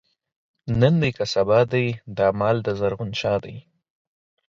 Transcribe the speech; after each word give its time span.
نن 0.79 0.93
دی 1.01 1.09
که 1.17 1.25
سبا 1.33 1.59
دی، 1.71 1.87
دا 2.17 2.27
مال 2.39 2.57
دَ 2.65 2.67
زرغون 2.79 3.11
شاه 3.19 3.39
دی 3.43 3.55